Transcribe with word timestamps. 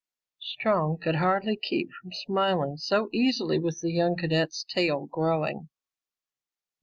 Strong 0.39 0.97
could 0.97 1.17
hardly 1.17 1.55
keep 1.55 1.89
from 2.01 2.11
smiling, 2.11 2.75
so 2.75 3.07
easily 3.13 3.59
was 3.59 3.81
the 3.81 3.91
young 3.91 4.15
cadet's 4.15 4.63
tale 4.67 5.05
growing. 5.05 5.69